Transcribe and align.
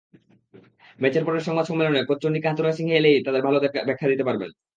ম্যাচের 0.99 1.23
পরের 1.25 1.45
সংবাদ 1.47 1.65
সম্মেলনে 1.67 2.01
কোচ 2.03 2.17
চন্ডিকা 2.23 2.49
হাথুরুসিংহে 2.49 2.97
এলেই 2.97 3.17
ভালো 3.47 3.57
ব্যাখ্যা 3.87 4.07
দিতে 4.11 4.23
পারতেন 4.27 4.47
এসবের। 4.47 4.59